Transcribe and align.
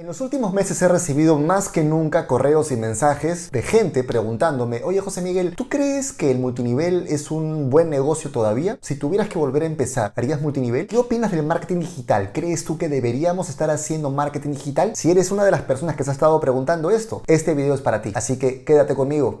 En 0.00 0.06
los 0.06 0.22
últimos 0.22 0.54
meses 0.54 0.80
he 0.80 0.88
recibido 0.88 1.38
más 1.38 1.68
que 1.68 1.84
nunca 1.84 2.26
correos 2.26 2.72
y 2.72 2.76
mensajes 2.76 3.50
de 3.50 3.60
gente 3.60 4.02
preguntándome, 4.02 4.80
oye 4.82 4.98
José 5.02 5.20
Miguel, 5.20 5.54
¿tú 5.54 5.68
crees 5.68 6.14
que 6.14 6.30
el 6.30 6.38
multinivel 6.38 7.04
es 7.08 7.30
un 7.30 7.68
buen 7.68 7.90
negocio 7.90 8.30
todavía? 8.30 8.78
Si 8.80 8.94
tuvieras 8.94 9.28
que 9.28 9.38
volver 9.38 9.62
a 9.62 9.66
empezar, 9.66 10.14
¿harías 10.16 10.40
multinivel? 10.40 10.86
¿Qué 10.86 10.96
opinas 10.96 11.32
del 11.32 11.44
marketing 11.44 11.80
digital? 11.80 12.32
¿Crees 12.32 12.64
tú 12.64 12.78
que 12.78 12.88
deberíamos 12.88 13.50
estar 13.50 13.68
haciendo 13.68 14.08
marketing 14.08 14.52
digital? 14.52 14.96
Si 14.96 15.10
eres 15.10 15.32
una 15.32 15.44
de 15.44 15.50
las 15.50 15.60
personas 15.60 15.96
que 15.96 16.04
se 16.04 16.08
ha 16.08 16.14
estado 16.14 16.40
preguntando 16.40 16.90
esto, 16.90 17.22
este 17.26 17.52
video 17.52 17.74
es 17.74 17.82
para 17.82 18.00
ti, 18.00 18.12
así 18.14 18.38
que 18.38 18.64
quédate 18.64 18.94
conmigo. 18.94 19.40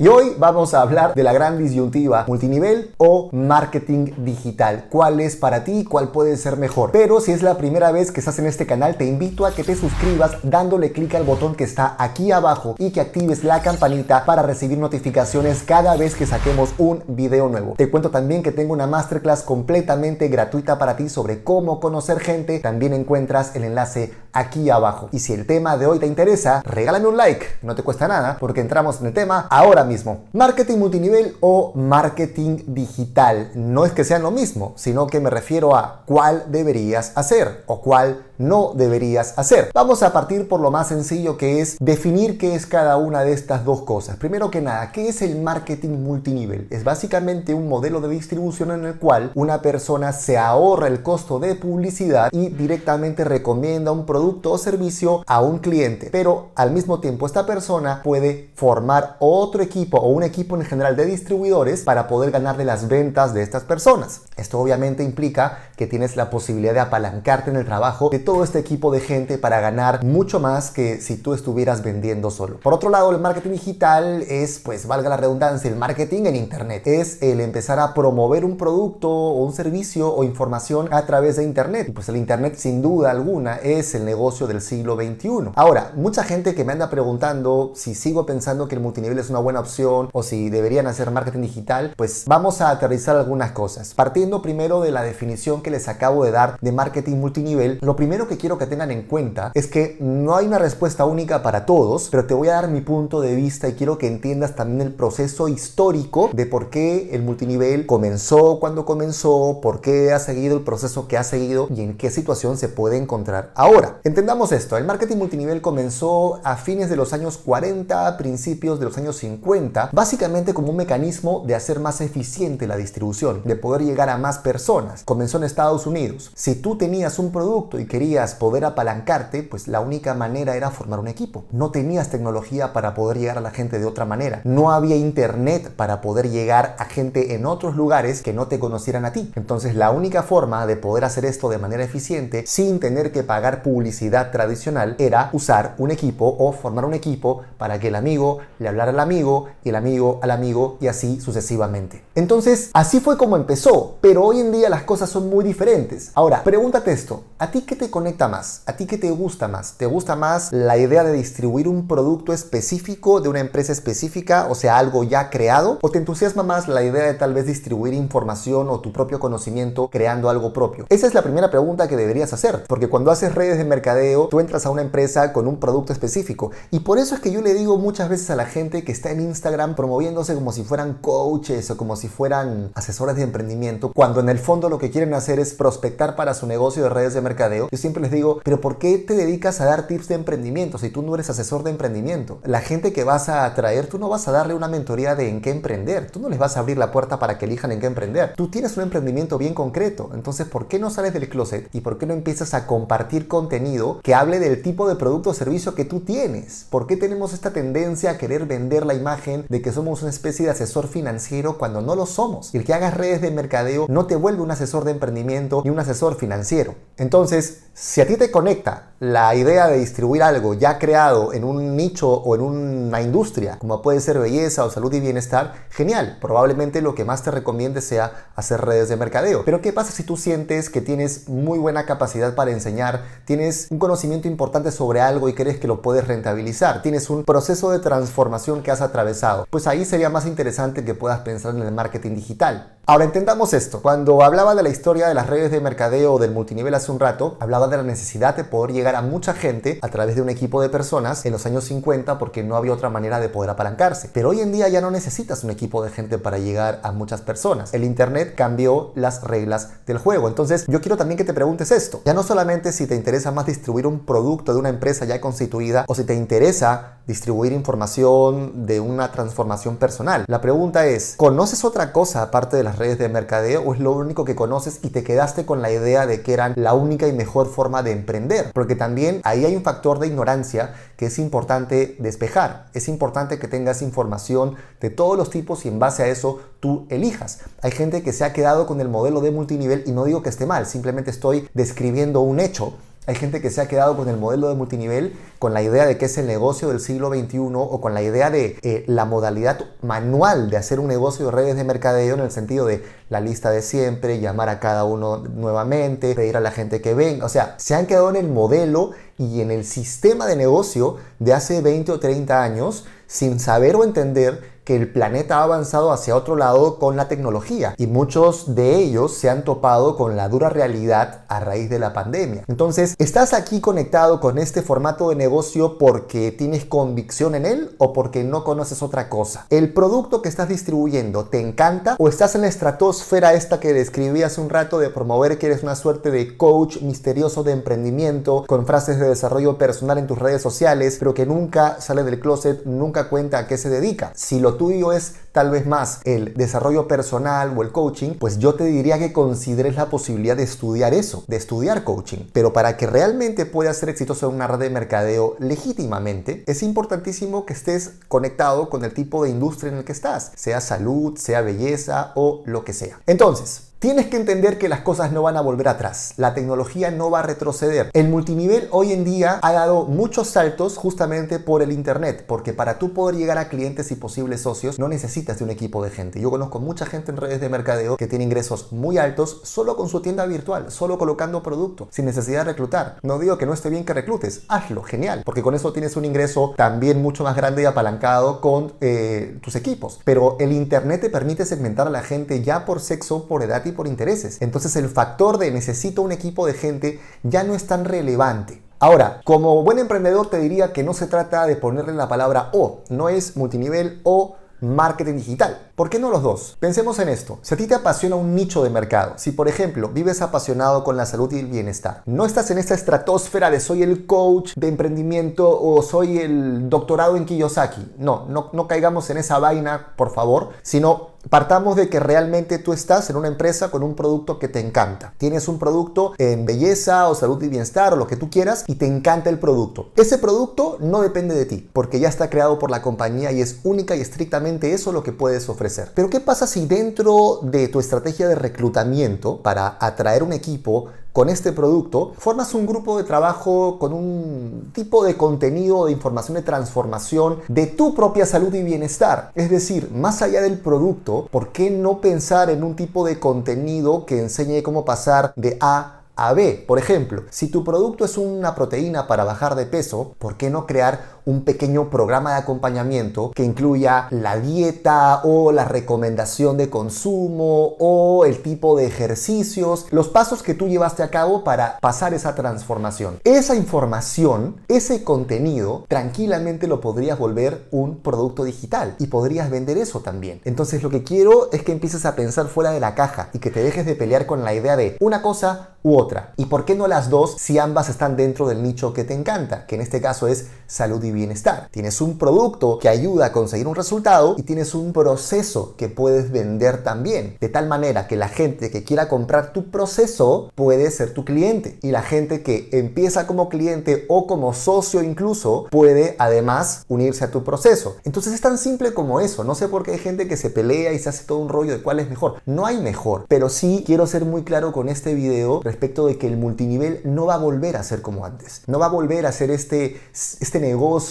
y 0.00 0.06
hoy 0.06 0.36
vamos 0.38 0.74
a 0.74 0.82
hablar 0.82 1.12
de 1.14 1.24
la 1.24 1.32
gran 1.32 1.58
disyuntiva 1.58 2.24
multinivel 2.28 2.94
o 2.98 3.30
marketing 3.32 4.12
digital. 4.18 4.84
¿Cuál 4.90 5.18
es 5.18 5.34
para 5.34 5.64
ti? 5.64 5.82
¿Cuál 5.82 6.10
puede 6.10 6.36
ser 6.36 6.56
mejor? 6.56 6.92
Pero 6.92 7.20
si 7.20 7.32
es 7.32 7.42
la 7.42 7.58
primera 7.58 7.90
vez 7.90 8.12
que 8.12 8.20
estás 8.20 8.38
en 8.38 8.46
este 8.46 8.64
canal, 8.64 8.94
te 8.94 9.06
invito 9.06 9.44
a 9.44 9.50
que 9.50 9.64
te 9.64 9.74
suscribas 9.74 10.36
dándole 10.44 10.92
clic 10.92 11.16
al 11.16 11.24
botón 11.24 11.56
que 11.56 11.64
está 11.64 11.96
aquí 11.98 12.30
abajo 12.30 12.76
y 12.78 12.92
que 12.92 13.00
actives 13.00 13.42
la 13.42 13.60
campanita 13.60 14.24
para 14.24 14.42
recibir 14.42 14.78
notificaciones 14.78 15.64
cada 15.64 15.96
vez 15.96 16.14
que 16.14 16.26
saquemos 16.26 16.70
un 16.78 17.02
video 17.08 17.48
nuevo. 17.48 17.74
Te 17.76 17.90
cuento 17.90 18.10
también 18.10 18.44
que 18.44 18.52
tengo 18.52 18.74
una 18.74 18.86
masterclass 18.86 19.42
completamente 19.42 20.28
gratuita 20.28 20.78
para 20.78 20.96
ti 20.96 21.08
sobre 21.08 21.42
cómo 21.42 21.80
conocer 21.80 22.20
gente. 22.20 22.60
También 22.60 22.92
encuentras 22.92 23.56
el 23.56 23.64
enlace 23.64 24.14
aquí 24.32 24.70
abajo. 24.70 25.08
Y 25.10 25.18
si 25.18 25.32
el 25.32 25.44
tema 25.44 25.76
de 25.76 25.86
hoy 25.86 25.98
te 25.98 26.06
interesa, 26.06 26.62
regálame 26.64 27.08
un 27.08 27.16
like, 27.16 27.44
no 27.62 27.74
te 27.74 27.82
cuesta 27.82 28.06
nada 28.06 28.36
porque 28.38 28.60
entramos 28.60 29.00
en 29.00 29.08
el 29.08 29.12
tema 29.12 29.48
ahora 29.50 29.87
mismo. 29.88 30.24
Marketing 30.32 30.78
multinivel 30.78 31.36
o 31.40 31.72
marketing 31.74 32.58
digital. 32.66 33.50
No 33.54 33.84
es 33.84 33.92
que 33.92 34.04
sean 34.04 34.22
lo 34.22 34.30
mismo, 34.30 34.74
sino 34.76 35.06
que 35.06 35.20
me 35.20 35.30
refiero 35.30 35.74
a 35.74 36.02
cuál 36.06 36.44
deberías 36.48 37.12
hacer 37.16 37.64
o 37.66 37.80
cuál 37.80 38.24
no 38.38 38.72
deberías 38.74 39.36
hacer. 39.36 39.70
Vamos 39.74 40.02
a 40.02 40.12
partir 40.12 40.48
por 40.48 40.60
lo 40.60 40.70
más 40.70 40.88
sencillo 40.88 41.36
que 41.36 41.60
es 41.60 41.76
definir 41.80 42.38
qué 42.38 42.54
es 42.54 42.66
cada 42.66 42.96
una 42.96 43.22
de 43.22 43.32
estas 43.32 43.64
dos 43.64 43.82
cosas. 43.82 44.16
Primero 44.16 44.50
que 44.50 44.60
nada, 44.60 44.92
¿qué 44.92 45.08
es 45.08 45.22
el 45.22 45.40
marketing 45.40 46.02
multinivel? 46.04 46.68
Es 46.70 46.84
básicamente 46.84 47.54
un 47.54 47.68
modelo 47.68 48.00
de 48.00 48.08
distribución 48.08 48.70
en 48.70 48.84
el 48.84 48.94
cual 48.98 49.32
una 49.34 49.60
persona 49.60 50.12
se 50.12 50.38
ahorra 50.38 50.86
el 50.86 51.02
costo 51.02 51.38
de 51.40 51.54
publicidad 51.56 52.28
y 52.32 52.48
directamente 52.50 53.24
recomienda 53.24 53.92
un 53.92 54.06
producto 54.06 54.52
o 54.52 54.58
servicio 54.58 55.24
a 55.26 55.40
un 55.40 55.58
cliente. 55.58 56.08
Pero 56.12 56.50
al 56.54 56.70
mismo 56.70 57.00
tiempo 57.00 57.26
esta 57.26 57.46
persona 57.46 58.02
puede 58.02 58.50
formar 58.54 59.16
otro 59.18 59.62
equipo 59.62 59.77
o 59.92 60.08
un 60.08 60.22
equipo 60.22 60.56
en 60.56 60.64
general 60.64 60.96
de 60.96 61.06
distribuidores 61.06 61.82
para 61.82 62.08
poder 62.08 62.30
ganar 62.30 62.56
de 62.56 62.64
las 62.64 62.88
ventas 62.88 63.34
de 63.34 63.42
estas 63.42 63.64
personas. 63.64 64.22
Esto 64.36 64.58
obviamente 64.58 65.04
implica 65.04 65.58
que 65.76 65.86
tienes 65.86 66.16
la 66.16 66.30
posibilidad 66.30 66.74
de 66.74 66.80
apalancarte 66.80 67.50
en 67.50 67.56
el 67.56 67.64
trabajo 67.64 68.10
de 68.10 68.18
todo 68.18 68.42
este 68.42 68.58
equipo 68.58 68.90
de 68.90 69.00
gente 69.00 69.38
para 69.38 69.60
ganar 69.60 70.04
mucho 70.04 70.40
más 70.40 70.70
que 70.70 71.00
si 71.00 71.16
tú 71.16 71.34
estuvieras 71.34 71.82
vendiendo 71.82 72.30
solo. 72.30 72.58
Por 72.60 72.74
otro 72.74 72.90
lado, 72.90 73.10
el 73.10 73.20
marketing 73.20 73.50
digital 73.50 74.22
es, 74.28 74.58
pues 74.58 74.86
valga 74.86 75.08
la 75.08 75.16
redundancia, 75.16 75.70
el 75.70 75.76
marketing 75.76 76.26
en 76.26 76.36
Internet. 76.36 76.86
Es 76.86 77.22
el 77.22 77.40
empezar 77.40 77.78
a 77.78 77.94
promover 77.94 78.44
un 78.44 78.56
producto 78.56 79.08
o 79.08 79.44
un 79.44 79.52
servicio 79.52 80.12
o 80.12 80.24
información 80.24 80.88
a 80.92 81.06
través 81.06 81.36
de 81.36 81.44
Internet. 81.44 81.86
Y 81.88 81.92
pues 81.92 82.08
el 82.08 82.16
Internet 82.16 82.56
sin 82.56 82.82
duda 82.82 83.10
alguna 83.10 83.56
es 83.56 83.94
el 83.94 84.04
negocio 84.04 84.46
del 84.46 84.60
siglo 84.60 84.96
XXI. 84.96 85.50
Ahora, 85.54 85.92
mucha 85.94 86.24
gente 86.24 86.54
que 86.54 86.64
me 86.64 86.72
anda 86.72 86.90
preguntando 86.90 87.72
si 87.74 87.94
sigo 87.94 88.26
pensando 88.26 88.68
que 88.68 88.74
el 88.74 88.80
multinivel 88.80 89.18
es 89.18 89.30
una 89.30 89.38
buena 89.38 89.60
opción 89.60 89.67
o 90.12 90.22
si 90.22 90.50
deberían 90.50 90.86
hacer 90.86 91.10
marketing 91.10 91.42
digital, 91.42 91.94
pues 91.96 92.24
vamos 92.26 92.60
a 92.60 92.70
aterrizar 92.70 93.16
algunas 93.16 93.52
cosas. 93.52 93.94
Partiendo 93.94 94.42
primero 94.42 94.80
de 94.80 94.90
la 94.90 95.02
definición 95.02 95.62
que 95.62 95.70
les 95.70 95.88
acabo 95.88 96.24
de 96.24 96.30
dar 96.30 96.58
de 96.60 96.72
marketing 96.72 97.16
multinivel, 97.16 97.78
lo 97.82 97.96
primero 97.96 98.28
que 98.28 98.36
quiero 98.36 98.58
que 98.58 98.66
tengan 98.66 98.90
en 98.90 99.02
cuenta 99.02 99.52
es 99.54 99.66
que 99.66 99.96
no 100.00 100.36
hay 100.36 100.46
una 100.46 100.58
respuesta 100.58 101.04
única 101.04 101.42
para 101.42 101.66
todos, 101.66 102.08
pero 102.10 102.26
te 102.26 102.34
voy 102.34 102.48
a 102.48 102.54
dar 102.54 102.68
mi 102.68 102.80
punto 102.80 103.20
de 103.20 103.34
vista 103.34 103.68
y 103.68 103.74
quiero 103.74 103.98
que 103.98 104.06
entiendas 104.06 104.54
también 104.54 104.80
el 104.80 104.94
proceso 104.94 105.48
histórico 105.48 106.30
de 106.32 106.46
por 106.46 106.70
qué 106.70 107.10
el 107.12 107.22
multinivel 107.22 107.86
comenzó 107.86 108.58
cuando 108.60 108.84
comenzó, 108.84 109.60
por 109.62 109.80
qué 109.80 110.12
ha 110.12 110.18
seguido 110.18 110.56
el 110.56 110.64
proceso 110.64 111.08
que 111.08 111.18
ha 111.18 111.24
seguido 111.24 111.68
y 111.74 111.82
en 111.82 111.96
qué 111.96 112.10
situación 112.10 112.56
se 112.56 112.68
puede 112.68 112.96
encontrar 112.96 113.50
ahora. 113.54 114.00
Entendamos 114.04 114.52
esto, 114.52 114.76
el 114.76 114.84
marketing 114.84 115.16
multinivel 115.16 115.60
comenzó 115.60 116.40
a 116.44 116.56
fines 116.56 116.90
de 116.90 116.96
los 116.96 117.12
años 117.12 117.38
40, 117.38 118.16
principios 118.16 118.78
de 118.78 118.84
los 118.84 118.96
años 118.98 119.16
50, 119.16 119.57
básicamente 119.92 120.54
como 120.54 120.70
un 120.70 120.76
mecanismo 120.76 121.42
de 121.46 121.54
hacer 121.54 121.80
más 121.80 122.00
eficiente 122.00 122.66
la 122.66 122.76
distribución, 122.76 123.42
de 123.44 123.56
poder 123.56 123.82
llegar 123.82 124.08
a 124.08 124.18
más 124.18 124.38
personas. 124.38 125.02
Comenzó 125.04 125.38
en 125.38 125.44
Estados 125.44 125.86
Unidos. 125.86 126.30
Si 126.34 126.54
tú 126.54 126.76
tenías 126.76 127.18
un 127.18 127.32
producto 127.32 127.78
y 127.78 127.86
querías 127.86 128.34
poder 128.34 128.64
apalancarte, 128.64 129.42
pues 129.42 129.68
la 129.68 129.80
única 129.80 130.14
manera 130.14 130.56
era 130.56 130.70
formar 130.70 131.00
un 131.00 131.08
equipo. 131.08 131.44
No 131.50 131.70
tenías 131.70 132.10
tecnología 132.10 132.72
para 132.72 132.94
poder 132.94 133.18
llegar 133.18 133.38
a 133.38 133.42
la 133.42 133.50
gente 133.50 133.78
de 133.78 133.86
otra 133.86 134.04
manera. 134.04 134.40
No 134.44 134.70
había 134.70 134.96
internet 134.96 135.72
para 135.74 136.00
poder 136.00 136.30
llegar 136.30 136.76
a 136.78 136.84
gente 136.84 137.34
en 137.34 137.46
otros 137.46 137.76
lugares 137.76 138.22
que 138.22 138.32
no 138.32 138.46
te 138.46 138.58
conocieran 138.58 139.04
a 139.04 139.12
ti. 139.12 139.32
Entonces 139.34 139.74
la 139.74 139.90
única 139.90 140.22
forma 140.22 140.66
de 140.66 140.76
poder 140.76 141.04
hacer 141.04 141.24
esto 141.24 141.48
de 141.48 141.58
manera 141.58 141.84
eficiente 141.84 142.44
sin 142.46 142.80
tener 142.80 143.12
que 143.12 143.22
pagar 143.22 143.62
publicidad 143.62 144.30
tradicional 144.30 144.96
era 144.98 145.30
usar 145.32 145.74
un 145.78 145.90
equipo 145.90 146.36
o 146.38 146.52
formar 146.52 146.84
un 146.84 146.94
equipo 146.94 147.42
para 147.56 147.78
que 147.78 147.88
el 147.88 147.94
amigo 147.94 148.38
le 148.58 148.68
hablara 148.68 148.90
al 148.90 149.00
amigo, 149.00 149.37
y 149.64 149.70
el 149.70 149.76
amigo 149.76 150.18
al 150.22 150.30
amigo 150.30 150.76
y 150.80 150.86
así 150.86 151.20
sucesivamente. 151.20 152.02
Entonces, 152.14 152.70
así 152.72 153.00
fue 153.00 153.16
como 153.16 153.36
empezó, 153.36 153.96
pero 154.00 154.24
hoy 154.24 154.40
en 154.40 154.52
día 154.52 154.68
las 154.68 154.82
cosas 154.82 155.10
son 155.10 155.28
muy 155.28 155.44
diferentes. 155.44 156.10
Ahora, 156.14 156.42
pregúntate 156.44 156.92
esto, 156.92 157.24
¿a 157.38 157.50
ti 157.50 157.62
qué 157.62 157.76
te 157.76 157.90
conecta 157.90 158.28
más? 158.28 158.62
¿A 158.66 158.76
ti 158.76 158.86
qué 158.86 158.98
te 158.98 159.10
gusta 159.10 159.48
más? 159.48 159.74
¿Te 159.76 159.86
gusta 159.86 160.16
más 160.16 160.52
la 160.52 160.76
idea 160.78 161.04
de 161.04 161.12
distribuir 161.12 161.68
un 161.68 161.86
producto 161.86 162.32
específico 162.32 163.20
de 163.20 163.28
una 163.28 163.40
empresa 163.40 163.72
específica, 163.72 164.46
o 164.50 164.54
sea, 164.54 164.78
algo 164.78 165.04
ya 165.04 165.30
creado? 165.30 165.78
¿O 165.82 165.90
te 165.90 165.98
entusiasma 165.98 166.42
más 166.42 166.68
la 166.68 166.82
idea 166.82 167.04
de 167.04 167.14
tal 167.14 167.34
vez 167.34 167.46
distribuir 167.46 167.94
información 167.94 168.68
o 168.68 168.80
tu 168.80 168.92
propio 168.92 169.20
conocimiento 169.20 169.88
creando 169.88 170.30
algo 170.30 170.52
propio? 170.52 170.86
Esa 170.88 171.06
es 171.06 171.14
la 171.14 171.22
primera 171.22 171.50
pregunta 171.50 171.88
que 171.88 171.96
deberías 171.96 172.32
hacer, 172.32 172.64
porque 172.66 172.88
cuando 172.88 173.10
haces 173.10 173.34
redes 173.34 173.58
de 173.58 173.64
mercadeo, 173.64 174.28
tú 174.28 174.40
entras 174.40 174.66
a 174.66 174.70
una 174.70 174.82
empresa 174.82 175.32
con 175.32 175.46
un 175.46 175.58
producto 175.58 175.92
específico. 175.92 176.50
Y 176.70 176.80
por 176.80 176.98
eso 176.98 177.14
es 177.14 177.20
que 177.20 177.30
yo 177.30 177.42
le 177.42 177.54
digo 177.54 177.78
muchas 177.78 178.08
veces 178.08 178.30
a 178.30 178.36
la 178.36 178.46
gente 178.46 178.84
que 178.84 178.92
está 178.92 179.10
en 179.10 179.20
Instagram, 179.28 179.74
promoviéndose 179.74 180.34
como 180.34 180.52
si 180.52 180.64
fueran 180.64 180.94
coaches 180.94 181.70
o 181.70 181.76
como 181.76 181.96
si 181.96 182.08
fueran 182.08 182.70
asesores 182.74 183.16
de 183.16 183.22
emprendimiento, 183.22 183.92
cuando 183.94 184.20
en 184.20 184.28
el 184.28 184.38
fondo 184.38 184.68
lo 184.68 184.78
que 184.78 184.90
quieren 184.90 185.14
hacer 185.14 185.38
es 185.38 185.54
prospectar 185.54 186.16
para 186.16 186.34
su 186.34 186.46
negocio 186.46 186.82
de 186.82 186.88
redes 186.88 187.14
de 187.14 187.20
mercadeo. 187.20 187.68
Yo 187.70 187.78
siempre 187.78 188.02
les 188.02 188.10
digo, 188.10 188.40
pero 188.42 188.60
¿por 188.60 188.78
qué 188.78 188.98
te 188.98 189.14
dedicas 189.14 189.60
a 189.60 189.66
dar 189.66 189.86
tips 189.86 190.08
de 190.08 190.14
emprendimiento 190.14 190.78
si 190.78 190.90
tú 190.90 191.02
no 191.02 191.14
eres 191.14 191.30
asesor 191.30 191.62
de 191.62 191.70
emprendimiento? 191.70 192.40
La 192.44 192.60
gente 192.60 192.92
que 192.92 193.04
vas 193.04 193.28
a 193.28 193.44
atraer, 193.44 193.86
tú 193.86 193.98
no 193.98 194.08
vas 194.08 194.28
a 194.28 194.32
darle 194.32 194.54
una 194.54 194.68
mentoría 194.68 195.14
de 195.14 195.28
en 195.28 195.40
qué 195.40 195.50
emprender, 195.50 196.10
tú 196.10 196.20
no 196.20 196.28
les 196.28 196.38
vas 196.38 196.56
a 196.56 196.60
abrir 196.60 196.78
la 196.78 196.90
puerta 196.90 197.18
para 197.18 197.38
que 197.38 197.44
elijan 197.44 197.72
en 197.72 197.80
qué 197.80 197.86
emprender. 197.86 198.34
Tú 198.36 198.48
tienes 198.48 198.76
un 198.76 198.84
emprendimiento 198.84 199.38
bien 199.38 199.54
concreto, 199.54 200.10
entonces 200.14 200.46
¿por 200.46 200.68
qué 200.68 200.78
no 200.78 200.90
sales 200.90 201.12
del 201.12 201.28
closet 201.28 201.68
y 201.72 201.80
por 201.80 201.98
qué 201.98 202.06
no 202.06 202.14
empiezas 202.14 202.54
a 202.54 202.66
compartir 202.66 203.28
contenido 203.28 204.00
que 204.02 204.14
hable 204.14 204.38
del 204.38 204.62
tipo 204.62 204.88
de 204.88 204.96
producto 204.96 205.30
o 205.30 205.34
servicio 205.34 205.74
que 205.74 205.84
tú 205.84 206.00
tienes? 206.00 206.66
¿Por 206.70 206.86
qué 206.86 206.96
tenemos 206.96 207.32
esta 207.32 207.52
tendencia 207.52 208.10
a 208.10 208.18
querer 208.18 208.46
vender 208.46 208.86
la 208.86 208.94
imagen 208.94 209.17
de 209.26 209.62
que 209.62 209.72
somos 209.72 210.02
una 210.02 210.10
especie 210.10 210.44
de 210.44 210.52
asesor 210.52 210.88
financiero 210.88 211.58
cuando 211.58 211.80
no 211.80 211.94
lo 211.94 212.06
somos. 212.06 212.54
El 212.54 212.64
que 212.64 212.74
hagas 212.74 212.94
redes 212.94 213.20
de 213.20 213.30
mercadeo 213.30 213.86
no 213.88 214.06
te 214.06 214.16
vuelve 214.16 214.42
un 214.42 214.50
asesor 214.50 214.84
de 214.84 214.92
emprendimiento 214.92 215.62
ni 215.64 215.70
un 215.70 215.78
asesor 215.78 216.16
financiero. 216.16 216.74
Entonces, 216.96 217.62
si 217.80 218.00
a 218.00 218.06
ti 218.08 218.16
te 218.16 218.32
conecta 218.32 218.90
la 218.98 219.36
idea 219.36 219.68
de 219.68 219.78
distribuir 219.78 220.24
algo 220.24 220.54
ya 220.54 220.80
creado 220.80 221.32
en 221.32 221.44
un 221.44 221.76
nicho 221.76 222.10
o 222.10 222.34
en 222.34 222.40
una 222.40 223.00
industria, 223.00 223.56
como 223.60 223.82
puede 223.82 224.00
ser 224.00 224.18
belleza 224.18 224.64
o 224.64 224.70
salud 224.70 224.92
y 224.92 224.98
bienestar, 224.98 225.54
genial. 225.70 226.18
Probablemente 226.20 226.82
lo 226.82 226.96
que 226.96 227.04
más 227.04 227.22
te 227.22 227.30
recomiende 227.30 227.80
sea 227.80 228.30
hacer 228.34 228.62
redes 228.62 228.88
de 228.88 228.96
mercadeo. 228.96 229.44
Pero 229.44 229.60
¿qué 229.60 229.72
pasa 229.72 229.92
si 229.92 230.02
tú 230.02 230.16
sientes 230.16 230.70
que 230.70 230.80
tienes 230.80 231.28
muy 231.28 231.60
buena 231.60 231.86
capacidad 231.86 232.34
para 232.34 232.50
enseñar, 232.50 233.04
tienes 233.24 233.68
un 233.70 233.78
conocimiento 233.78 234.26
importante 234.26 234.72
sobre 234.72 235.00
algo 235.00 235.28
y 235.28 235.34
crees 235.34 235.60
que 235.60 235.68
lo 235.68 235.80
puedes 235.80 236.08
rentabilizar, 236.08 236.82
tienes 236.82 237.08
un 237.10 237.22
proceso 237.22 237.70
de 237.70 237.78
transformación 237.78 238.64
que 238.64 238.72
has 238.72 238.80
atravesado? 238.80 239.46
Pues 239.50 239.68
ahí 239.68 239.84
sería 239.84 240.10
más 240.10 240.26
interesante 240.26 240.84
que 240.84 240.94
puedas 240.94 241.20
pensar 241.20 241.54
en 241.54 241.62
el 241.62 241.70
marketing 241.70 242.16
digital. 242.16 242.77
Ahora 242.90 243.04
entendamos 243.04 243.52
esto. 243.52 243.82
Cuando 243.82 244.22
hablaba 244.22 244.54
de 244.54 244.62
la 244.62 244.70
historia 244.70 245.08
de 245.08 245.14
las 245.14 245.26
redes 245.26 245.50
de 245.50 245.60
mercadeo 245.60 246.14
o 246.14 246.18
del 246.18 246.30
multinivel 246.30 246.72
hace 246.72 246.90
un 246.90 246.98
rato, 246.98 247.36
hablaba 247.38 247.68
de 247.68 247.76
la 247.76 247.82
necesidad 247.82 248.34
de 248.34 248.44
poder 248.44 248.72
llegar 248.72 248.96
a 248.96 249.02
mucha 249.02 249.34
gente 249.34 249.78
a 249.82 249.88
través 249.90 250.16
de 250.16 250.22
un 250.22 250.30
equipo 250.30 250.62
de 250.62 250.70
personas 250.70 251.26
en 251.26 251.32
los 251.32 251.44
años 251.44 251.64
50 251.64 252.18
porque 252.18 252.42
no 252.42 252.56
había 252.56 252.72
otra 252.72 252.88
manera 252.88 253.20
de 253.20 253.28
poder 253.28 253.50
apalancarse. 253.50 254.08
Pero 254.14 254.30
hoy 254.30 254.40
en 254.40 254.52
día 254.52 254.70
ya 254.70 254.80
no 254.80 254.90
necesitas 254.90 255.44
un 255.44 255.50
equipo 255.50 255.84
de 255.84 255.90
gente 255.90 256.16
para 256.16 256.38
llegar 256.38 256.80
a 256.82 256.92
muchas 256.92 257.20
personas. 257.20 257.74
El 257.74 257.84
Internet 257.84 258.32
cambió 258.34 258.92
las 258.94 259.22
reglas 259.22 259.68
del 259.86 259.98
juego. 259.98 260.26
Entonces 260.26 260.64
yo 260.66 260.80
quiero 260.80 260.96
también 260.96 261.18
que 261.18 261.24
te 261.24 261.34
preguntes 261.34 261.70
esto. 261.70 262.00
Ya 262.06 262.14
no 262.14 262.22
solamente 262.22 262.72
si 262.72 262.86
te 262.86 262.94
interesa 262.94 263.30
más 263.32 263.44
distribuir 263.44 263.86
un 263.86 264.06
producto 264.06 264.54
de 264.54 264.60
una 264.60 264.70
empresa 264.70 265.04
ya 265.04 265.20
constituida 265.20 265.84
o 265.88 265.94
si 265.94 266.04
te 266.04 266.14
interesa 266.14 266.94
distribuir 267.06 267.52
información 267.52 268.66
de 268.66 268.80
una 268.80 269.10
transformación 269.10 269.76
personal. 269.76 270.24
La 270.28 270.42
pregunta 270.42 270.86
es, 270.86 271.14
¿conoces 271.16 271.64
otra 271.64 271.92
cosa 271.92 272.22
aparte 272.22 272.56
de 272.58 272.62
redes 272.78 272.98
de 272.98 273.08
mercadeo 273.08 273.62
o 273.62 273.74
es 273.74 273.80
lo 273.80 273.92
único 273.92 274.24
que 274.24 274.34
conoces 274.34 274.80
y 274.82 274.90
te 274.90 275.02
quedaste 275.02 275.44
con 275.44 275.62
la 275.62 275.70
idea 275.70 276.06
de 276.06 276.22
que 276.22 276.32
eran 276.32 276.54
la 276.56 276.74
única 276.74 277.06
y 277.08 277.12
mejor 277.12 277.48
forma 277.48 277.82
de 277.82 277.92
emprender? 277.92 278.52
Porque 278.52 278.76
también 278.76 279.20
ahí 279.24 279.44
hay 279.44 279.56
un 279.56 279.62
factor 279.62 279.98
de 279.98 280.06
ignorancia 280.06 280.74
que 280.96 281.06
es 281.06 281.18
importante 281.18 281.96
despejar. 281.98 282.66
Es 282.74 282.88
importante 282.88 283.38
que 283.38 283.48
tengas 283.48 283.82
información 283.82 284.56
de 284.80 284.90
todos 284.90 285.16
los 285.16 285.30
tipos 285.30 285.64
y 285.64 285.68
en 285.68 285.78
base 285.78 286.02
a 286.02 286.08
eso 286.08 286.40
tú 286.60 286.86
elijas. 286.90 287.40
Hay 287.62 287.72
gente 287.72 288.02
que 288.02 288.12
se 288.12 288.24
ha 288.24 288.32
quedado 288.32 288.66
con 288.66 288.80
el 288.80 288.88
modelo 288.88 289.20
de 289.20 289.30
multinivel 289.30 289.84
y 289.86 289.92
no 289.92 290.04
digo 290.04 290.22
que 290.22 290.28
esté 290.28 290.46
mal, 290.46 290.66
simplemente 290.66 291.10
estoy 291.10 291.48
describiendo 291.54 292.20
un 292.20 292.40
hecho 292.40 292.74
hay 293.08 293.14
gente 293.14 293.40
que 293.40 293.48
se 293.48 293.62
ha 293.62 293.68
quedado 293.68 293.96
con 293.96 294.10
el 294.10 294.18
modelo 294.18 294.50
de 294.50 294.54
multinivel, 294.54 295.18
con 295.38 295.54
la 295.54 295.62
idea 295.62 295.86
de 295.86 295.96
que 295.96 296.04
es 296.04 296.18
el 296.18 296.26
negocio 296.26 296.68
del 296.68 296.78
siglo 296.78 297.08
XXI 297.08 297.38
o 297.54 297.80
con 297.80 297.94
la 297.94 298.02
idea 298.02 298.28
de 298.28 298.58
eh, 298.60 298.84
la 298.86 299.06
modalidad 299.06 299.60
manual 299.80 300.50
de 300.50 300.58
hacer 300.58 300.78
un 300.78 300.88
negocio 300.88 301.24
de 301.24 301.32
redes 301.32 301.56
de 301.56 301.64
mercadeo 301.64 302.16
en 302.16 302.20
el 302.20 302.30
sentido 302.30 302.66
de 302.66 302.84
la 303.08 303.22
lista 303.22 303.50
de 303.50 303.62
siempre, 303.62 304.20
llamar 304.20 304.50
a 304.50 304.60
cada 304.60 304.84
uno 304.84 305.16
nuevamente, 305.16 306.14
pedir 306.14 306.36
a 306.36 306.40
la 306.40 306.50
gente 306.50 306.82
que 306.82 306.92
venga. 306.92 307.24
O 307.24 307.30
sea, 307.30 307.54
se 307.56 307.74
han 307.74 307.86
quedado 307.86 308.10
en 308.10 308.16
el 308.16 308.28
modelo 308.28 308.90
y 309.16 309.40
en 309.40 309.52
el 309.52 309.64
sistema 309.64 310.26
de 310.26 310.36
negocio 310.36 310.96
de 311.18 311.32
hace 311.32 311.62
20 311.62 311.92
o 311.92 312.00
30 312.00 312.42
años 312.42 312.84
sin 313.06 313.40
saber 313.40 313.74
o 313.76 313.84
entender 313.84 314.57
que 314.68 314.76
el 314.76 314.92
planeta 314.92 315.38
ha 315.38 315.44
avanzado 315.44 315.92
hacia 315.92 316.14
otro 316.14 316.36
lado 316.36 316.78
con 316.78 316.94
la 316.94 317.08
tecnología 317.08 317.74
y 317.78 317.86
muchos 317.86 318.54
de 318.54 318.76
ellos 318.76 319.14
se 319.14 319.30
han 319.30 319.42
topado 319.42 319.96
con 319.96 320.14
la 320.14 320.28
dura 320.28 320.50
realidad 320.50 321.22
a 321.28 321.40
raíz 321.40 321.70
de 321.70 321.78
la 321.78 321.94
pandemia. 321.94 322.44
Entonces, 322.48 322.94
¿estás 322.98 323.32
aquí 323.32 323.62
conectado 323.62 324.20
con 324.20 324.36
este 324.36 324.60
formato 324.60 325.08
de 325.08 325.16
negocio 325.16 325.78
porque 325.78 326.32
tienes 326.32 326.66
convicción 326.66 327.34
en 327.34 327.46
él 327.46 327.76
o 327.78 327.94
porque 327.94 328.24
no 328.24 328.44
conoces 328.44 328.82
otra 328.82 329.08
cosa? 329.08 329.46
¿El 329.48 329.72
producto 329.72 330.20
que 330.20 330.28
estás 330.28 330.50
distribuyendo 330.50 331.24
te 331.24 331.40
encanta 331.40 331.96
o 331.98 332.06
estás 332.06 332.34
en 332.34 332.42
la 332.42 332.48
estratosfera 332.48 333.32
esta 333.32 333.60
que 333.60 333.72
describí 333.72 334.22
hace 334.22 334.42
un 334.42 334.50
rato 334.50 334.78
de 334.78 334.90
promover 334.90 335.38
que 335.38 335.46
eres 335.46 335.62
una 335.62 335.76
suerte 335.76 336.10
de 336.10 336.36
coach 336.36 336.82
misterioso 336.82 337.42
de 337.42 337.52
emprendimiento 337.52 338.44
con 338.46 338.66
frases 338.66 338.98
de 338.98 339.08
desarrollo 339.08 339.56
personal 339.56 339.96
en 339.96 340.06
tus 340.06 340.18
redes 340.18 340.42
sociales, 340.42 340.96
pero 340.98 341.14
que 341.14 341.24
nunca 341.24 341.80
sale 341.80 342.02
del 342.02 342.20
closet, 342.20 342.66
nunca 342.66 343.08
cuenta 343.08 343.38
a 343.38 343.46
qué 343.46 343.56
se 343.56 343.70
dedica? 343.70 344.12
Si 344.14 344.40
lo 344.40 344.57
tuyo 344.58 344.92
es 344.92 345.14
tal 345.32 345.50
vez 345.50 345.66
más 345.66 346.00
el 346.04 346.34
desarrollo 346.34 346.86
personal 346.86 347.56
o 347.56 347.62
el 347.62 347.72
coaching, 347.72 348.14
pues 348.18 348.38
yo 348.38 348.54
te 348.54 348.64
diría 348.64 348.98
que 348.98 349.12
consideres 349.12 349.76
la 349.76 349.86
posibilidad 349.86 350.36
de 350.36 350.42
estudiar 350.42 350.92
eso, 350.92 351.24
de 351.26 351.36
estudiar 351.36 351.84
coaching. 351.84 352.28
Pero 352.32 352.52
para 352.52 352.76
que 352.76 352.86
realmente 352.86 353.46
puedas 353.46 353.78
ser 353.78 353.88
exitoso 353.88 354.28
en 354.28 354.34
una 354.34 354.46
red 354.46 354.58
de 354.58 354.70
mercadeo 354.70 355.36
legítimamente, 355.38 356.44
es 356.46 356.62
importantísimo 356.62 357.46
que 357.46 357.54
estés 357.54 357.92
conectado 358.08 358.68
con 358.68 358.84
el 358.84 358.92
tipo 358.92 359.24
de 359.24 359.30
industria 359.30 359.72
en 359.72 359.78
el 359.78 359.84
que 359.84 359.92
estás, 359.92 360.32
sea 360.34 360.60
salud, 360.60 361.16
sea 361.16 361.40
belleza 361.40 362.12
o 362.16 362.42
lo 362.44 362.64
que 362.64 362.72
sea. 362.72 363.00
Entonces, 363.06 363.68
Tienes 363.80 364.06
que 364.06 364.16
entender 364.16 364.58
que 364.58 364.68
las 364.68 364.80
cosas 364.80 365.12
no 365.12 365.22
van 365.22 365.36
a 365.36 365.40
volver 365.40 365.68
atrás, 365.68 366.14
la 366.16 366.34
tecnología 366.34 366.90
no 366.90 367.12
va 367.12 367.20
a 367.20 367.22
retroceder. 367.22 367.90
El 367.92 368.08
multinivel 368.08 368.66
hoy 368.72 368.92
en 368.92 369.04
día 369.04 369.38
ha 369.40 369.52
dado 369.52 369.84
muchos 369.84 370.26
saltos 370.26 370.76
justamente 370.76 371.38
por 371.38 371.62
el 371.62 371.70
Internet, 371.70 372.24
porque 372.26 372.52
para 372.52 372.80
tú 372.80 372.92
poder 372.92 373.14
llegar 373.14 373.38
a 373.38 373.48
clientes 373.48 373.92
y 373.92 373.94
posibles 373.94 374.40
socios 374.40 374.80
no 374.80 374.88
necesitas 374.88 375.38
de 375.38 375.44
un 375.44 375.50
equipo 375.50 375.84
de 375.84 375.90
gente. 375.90 376.20
Yo 376.20 376.28
conozco 376.28 376.58
mucha 376.58 376.86
gente 376.86 377.12
en 377.12 377.18
redes 377.18 377.40
de 377.40 377.48
mercadeo 377.48 377.96
que 377.96 378.08
tiene 378.08 378.24
ingresos 378.24 378.72
muy 378.72 378.98
altos 378.98 379.42
solo 379.44 379.76
con 379.76 379.88
su 379.88 380.02
tienda 380.02 380.26
virtual, 380.26 380.72
solo 380.72 380.98
colocando 380.98 381.44
producto, 381.44 381.86
sin 381.92 382.06
necesidad 382.06 382.40
de 382.40 382.50
reclutar. 382.50 382.96
No 383.04 383.20
digo 383.20 383.38
que 383.38 383.46
no 383.46 383.52
esté 383.52 383.70
bien 383.70 383.84
que 383.84 383.94
reclutes, 383.94 384.42
hazlo, 384.48 384.82
genial, 384.82 385.22
porque 385.24 385.42
con 385.42 385.54
eso 385.54 385.72
tienes 385.72 385.94
un 385.94 386.04
ingreso 386.04 386.52
también 386.56 387.00
mucho 387.00 387.22
más 387.22 387.36
grande 387.36 387.62
y 387.62 387.66
apalancado 387.66 388.40
con 388.40 388.72
eh, 388.80 389.38
tus 389.40 389.54
equipos. 389.54 390.00
Pero 390.02 390.36
el 390.40 390.50
Internet 390.50 391.02
te 391.02 391.10
permite 391.10 391.46
segmentar 391.46 391.86
a 391.86 391.90
la 391.90 392.02
gente 392.02 392.42
ya 392.42 392.64
por 392.64 392.80
sexo, 392.80 393.28
por 393.28 393.44
edad 393.44 393.67
por 393.72 393.86
intereses. 393.86 394.40
Entonces 394.40 394.76
el 394.76 394.88
factor 394.88 395.38
de 395.38 395.50
necesito 395.50 396.02
un 396.02 396.12
equipo 396.12 396.46
de 396.46 396.54
gente 396.54 397.00
ya 397.22 397.44
no 397.44 397.54
es 397.54 397.66
tan 397.66 397.84
relevante. 397.84 398.62
Ahora, 398.80 399.20
como 399.24 399.62
buen 399.64 399.78
emprendedor 399.78 400.30
te 400.30 400.38
diría 400.38 400.72
que 400.72 400.84
no 400.84 400.94
se 400.94 401.08
trata 401.08 401.46
de 401.46 401.56
ponerle 401.56 401.92
la 401.94 402.08
palabra 402.08 402.50
o, 402.52 402.82
no 402.90 403.08
es 403.08 403.36
multinivel 403.36 404.00
o 404.04 404.36
marketing 404.60 405.16
digital. 405.16 405.67
¿Por 405.78 405.90
qué 405.90 406.00
no 406.00 406.10
los 406.10 406.24
dos? 406.24 406.56
Pensemos 406.58 406.98
en 406.98 407.08
esto. 407.08 407.38
Si 407.40 407.54
a 407.54 407.56
ti 407.56 407.68
te 407.68 407.76
apasiona 407.76 408.16
un 408.16 408.34
nicho 408.34 408.64
de 408.64 408.68
mercado, 408.68 409.12
si 409.14 409.30
por 409.30 409.46
ejemplo 409.46 409.90
vives 409.90 410.20
apasionado 410.22 410.82
con 410.82 410.96
la 410.96 411.06
salud 411.06 411.32
y 411.32 411.38
el 411.38 411.46
bienestar, 411.46 412.02
no 412.04 412.26
estás 412.26 412.50
en 412.50 412.58
esta 412.58 412.74
estratosfera 412.74 413.48
de 413.48 413.60
soy 413.60 413.84
el 413.84 414.04
coach 414.04 414.54
de 414.56 414.66
emprendimiento 414.66 415.48
o 415.48 415.80
soy 415.82 416.18
el 416.18 416.68
doctorado 416.68 417.16
en 417.16 417.26
Kiyosaki. 417.26 417.92
No, 417.96 418.26
no, 418.28 418.50
no 418.52 418.66
caigamos 418.66 419.08
en 419.10 419.18
esa 419.18 419.38
vaina, 419.38 419.94
por 419.94 420.10
favor, 420.10 420.48
sino 420.64 421.18
Partamos 421.30 421.76
de 421.76 421.90
que 421.90 422.00
realmente 422.00 422.58
tú 422.58 422.72
estás 422.72 423.10
en 423.10 423.16
una 423.16 423.28
empresa 423.28 423.70
con 423.70 423.82
un 423.82 423.94
producto 423.94 424.38
que 424.38 424.48
te 424.48 424.60
encanta. 424.60 425.12
Tienes 425.18 425.48
un 425.48 425.58
producto 425.58 426.14
en 426.16 426.46
belleza 426.46 427.08
o 427.08 427.14
salud 427.14 427.42
y 427.42 427.48
bienestar 427.48 427.92
o 427.92 427.96
lo 427.96 428.06
que 428.06 428.16
tú 428.16 428.30
quieras 428.30 428.64
y 428.66 428.76
te 428.76 428.86
encanta 428.86 429.28
el 429.28 429.38
producto. 429.38 429.90
Ese 429.96 430.16
producto 430.16 430.78
no 430.80 431.02
depende 431.02 431.34
de 431.34 431.44
ti 431.44 431.68
porque 431.72 432.00
ya 432.00 432.08
está 432.08 432.30
creado 432.30 432.58
por 432.58 432.70
la 432.70 432.80
compañía 432.80 433.30
y 433.32 433.42
es 433.42 433.60
única 433.64 433.94
y 433.94 434.00
estrictamente 434.00 434.72
eso 434.72 434.92
lo 434.92 435.02
que 435.02 435.12
puedes 435.12 435.48
ofrecer. 435.48 435.67
Pero 435.94 436.10
¿qué 436.10 436.20
pasa 436.20 436.46
si 436.46 436.66
dentro 436.66 437.40
de 437.42 437.68
tu 437.68 437.80
estrategia 437.80 438.28
de 438.28 438.34
reclutamiento 438.34 439.42
para 439.42 439.76
atraer 439.80 440.22
un 440.22 440.32
equipo 440.32 440.86
con 441.12 441.28
este 441.28 441.52
producto, 441.52 442.12
formas 442.16 442.54
un 442.54 442.64
grupo 442.64 442.96
de 442.96 443.02
trabajo 443.04 443.78
con 443.80 443.92
un 443.92 444.70
tipo 444.72 445.04
de 445.04 445.16
contenido 445.16 445.86
de 445.86 445.92
información 445.92 446.36
de 446.36 446.42
transformación 446.42 447.38
de 447.48 447.66
tu 447.66 447.94
propia 447.94 448.24
salud 448.24 448.54
y 448.54 448.62
bienestar. 448.62 449.32
Es 449.34 449.50
decir, 449.50 449.90
más 449.92 450.22
allá 450.22 450.40
del 450.42 450.60
producto, 450.60 451.26
¿por 451.30 451.48
qué 451.48 451.70
no 451.70 452.00
pensar 452.00 452.50
en 452.50 452.62
un 452.62 452.76
tipo 452.76 453.04
de 453.04 453.18
contenido 453.18 454.06
que 454.06 454.20
enseñe 454.20 454.62
cómo 454.62 454.84
pasar 454.84 455.32
de 455.34 455.56
A 455.60 455.98
a 456.18 456.32
B. 456.32 456.64
Por 456.66 456.80
ejemplo, 456.80 457.22
si 457.30 457.48
tu 457.48 457.62
producto 457.62 458.04
es 458.04 458.18
una 458.18 458.56
proteína 458.56 459.06
para 459.06 459.22
bajar 459.22 459.54
de 459.54 459.66
peso, 459.66 460.16
¿por 460.18 460.36
qué 460.36 460.50
no 460.50 460.66
crear 460.66 461.17
un 461.28 461.42
pequeño 461.42 461.90
programa 461.90 462.32
de 462.32 462.38
acompañamiento 462.38 463.32
que 463.34 463.44
incluya 463.44 464.08
la 464.10 464.38
dieta 464.38 465.20
o 465.24 465.52
la 465.52 465.66
recomendación 465.66 466.56
de 466.56 466.70
consumo 466.70 467.76
o 467.78 468.24
el 468.24 468.40
tipo 468.40 468.78
de 468.78 468.86
ejercicios, 468.86 469.86
los 469.90 470.08
pasos 470.08 470.42
que 470.42 470.54
tú 470.54 470.68
llevaste 470.68 471.02
a 471.02 471.10
cabo 471.10 471.44
para 471.44 471.78
pasar 471.80 472.14
esa 472.14 472.34
transformación? 472.34 473.20
Esa 473.24 473.56
información, 473.56 474.56
ese 474.68 475.04
contenido, 475.04 475.84
tranquilamente 475.86 476.66
lo 476.66 476.80
podrías 476.80 477.18
volver 477.18 477.68
un 477.72 477.98
producto 477.98 478.44
digital 478.44 478.94
y 478.98 479.08
podrías 479.08 479.50
vender 479.50 479.76
eso 479.76 480.00
también. 480.00 480.40
Entonces 480.46 480.82
lo 480.82 480.88
que 480.88 481.04
quiero 481.04 481.52
es 481.52 481.62
que 481.62 481.72
empieces 481.72 482.06
a 482.06 482.16
pensar 482.16 482.46
fuera 482.46 482.70
de 482.70 482.80
la 482.80 482.94
caja 482.94 483.28
y 483.34 483.38
que 483.38 483.50
te 483.50 483.62
dejes 483.62 483.84
de 483.84 483.96
pelear 483.96 484.24
con 484.24 484.44
la 484.44 484.54
idea 484.54 484.76
de 484.76 484.96
una 485.00 485.20
cosa 485.20 485.76
u 485.82 485.98
otra. 485.98 486.32
¿Y 486.36 486.46
por 486.46 486.64
qué 486.64 486.74
no 486.74 486.88
las 486.88 487.10
dos 487.10 487.36
si 487.38 487.58
ambas 487.58 487.90
están 487.90 488.16
dentro 488.16 488.48
del 488.48 488.62
nicho 488.62 488.94
que 488.94 489.04
te 489.04 489.12
encanta? 489.12 489.66
Que 489.66 489.74
en 489.74 489.82
este 489.82 490.00
caso 490.00 490.26
es 490.26 490.46
salud 490.66 491.02
y 491.04 491.17
bienestar. 491.18 491.68
Tienes 491.70 492.00
un 492.00 492.16
producto 492.16 492.78
que 492.78 492.88
ayuda 492.88 493.26
a 493.26 493.32
conseguir 493.32 493.66
un 493.66 493.74
resultado 493.74 494.34
y 494.38 494.42
tienes 494.42 494.74
un 494.74 494.92
proceso 494.92 495.74
que 495.76 495.88
puedes 495.88 496.30
vender 496.30 496.82
también. 496.82 497.36
De 497.40 497.48
tal 497.48 497.68
manera 497.68 498.06
que 498.06 498.16
la 498.16 498.28
gente 498.28 498.70
que 498.70 498.84
quiera 498.84 499.08
comprar 499.08 499.52
tu 499.52 499.70
proceso 499.70 500.50
puede 500.54 500.90
ser 500.90 501.12
tu 501.12 501.24
cliente. 501.24 501.78
Y 501.82 501.90
la 501.90 502.02
gente 502.02 502.42
que 502.42 502.68
empieza 502.72 503.26
como 503.26 503.48
cliente 503.48 504.06
o 504.08 504.26
como 504.26 504.54
socio 504.54 505.02
incluso 505.02 505.66
puede 505.70 506.16
además 506.18 506.84
unirse 506.88 507.24
a 507.24 507.30
tu 507.30 507.44
proceso. 507.44 507.96
Entonces 508.04 508.32
es 508.32 508.40
tan 508.40 508.58
simple 508.58 508.94
como 508.94 509.20
eso. 509.20 509.44
No 509.44 509.54
sé 509.54 509.68
por 509.68 509.82
qué 509.82 509.92
hay 509.92 509.98
gente 509.98 510.28
que 510.28 510.36
se 510.36 510.50
pelea 510.50 510.92
y 510.92 510.98
se 510.98 511.08
hace 511.08 511.24
todo 511.24 511.38
un 511.38 511.48
rollo 511.48 511.72
de 511.72 511.82
cuál 511.82 512.00
es 512.00 512.08
mejor. 512.08 512.40
No 512.46 512.66
hay 512.66 512.78
mejor. 512.78 513.26
Pero 513.28 513.48
sí 513.48 513.82
quiero 513.86 514.06
ser 514.06 514.24
muy 514.24 514.44
claro 514.44 514.72
con 514.72 514.88
este 514.88 515.14
video 515.14 515.60
respecto 515.62 516.06
de 516.06 516.18
que 516.18 516.26
el 516.26 516.36
multinivel 516.36 517.00
no 517.04 517.26
va 517.26 517.34
a 517.34 517.38
volver 517.38 517.76
a 517.76 517.82
ser 517.82 518.02
como 518.02 518.24
antes. 518.24 518.62
No 518.66 518.78
va 518.78 518.86
a 518.86 518.90
volver 518.90 519.26
a 519.26 519.32
ser 519.32 519.50
este, 519.50 520.00
este 520.12 520.60
negocio 520.60 521.07